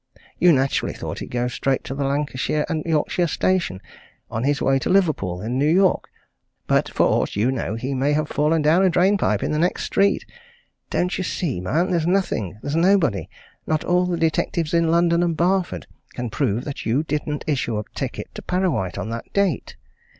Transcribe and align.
You 0.39 0.51
naturally 0.51 0.95
thought 0.95 1.19
he'd 1.19 1.29
go 1.29 1.47
straight 1.47 1.83
to 1.83 1.93
the 1.93 2.03
Lancashire 2.03 2.65
and 2.67 2.83
Yorkshire 2.87 3.27
Station, 3.27 3.79
on 4.31 4.43
his 4.45 4.59
way 4.59 4.79
to 4.79 4.89
Liverpool 4.89 5.41
and 5.41 5.59
New 5.59 5.69
York! 5.71 6.09
But, 6.65 6.89
for 6.89 7.03
aught 7.05 7.35
you 7.35 7.51
know, 7.51 7.75
he 7.75 7.93
may 7.93 8.13
have 8.13 8.27
fallen 8.27 8.63
down 8.63 8.83
a 8.83 8.89
drain 8.89 9.15
pipe 9.19 9.43
in 9.43 9.51
the 9.51 9.59
next 9.59 9.83
street! 9.83 10.25
Don't 10.89 11.15
you 11.19 11.23
see, 11.23 11.59
man? 11.61 11.91
There's 11.91 12.07
nothing, 12.07 12.57
there's 12.63 12.75
nobody, 12.75 13.29
not 13.67 13.83
all 13.83 14.07
the 14.07 14.17
detectives 14.17 14.73
in 14.73 14.89
London 14.89 15.21
and 15.21 15.37
Barford, 15.37 15.85
can 16.15 16.31
prove 16.31 16.65
that 16.65 16.83
you 16.83 17.03
didn't 17.03 17.43
issue 17.45 17.77
a 17.77 17.83
ticket 17.93 18.33
to 18.33 18.41
Parrawhite 18.41 18.97
on 18.97 19.11
that 19.11 19.31
date? 19.33 19.75